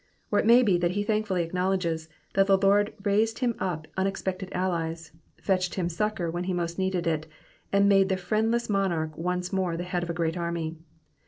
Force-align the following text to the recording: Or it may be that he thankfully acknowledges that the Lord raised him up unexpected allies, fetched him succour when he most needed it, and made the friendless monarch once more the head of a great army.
Or 0.31 0.39
it 0.39 0.47
may 0.47 0.63
be 0.63 0.79
that 0.79 0.89
he 0.97 1.03
thankfully 1.03 1.43
acknowledges 1.43 2.09
that 2.33 2.47
the 2.47 2.57
Lord 2.57 2.91
raised 3.03 3.37
him 3.37 3.53
up 3.59 3.85
unexpected 3.95 4.49
allies, 4.51 5.11
fetched 5.39 5.75
him 5.75 5.89
succour 5.89 6.31
when 6.31 6.45
he 6.45 6.53
most 6.53 6.79
needed 6.79 7.05
it, 7.05 7.27
and 7.71 7.87
made 7.87 8.09
the 8.09 8.17
friendless 8.17 8.67
monarch 8.67 9.15
once 9.15 9.53
more 9.53 9.77
the 9.77 9.83
head 9.83 10.01
of 10.01 10.09
a 10.09 10.13
great 10.15 10.37
army. 10.37 10.75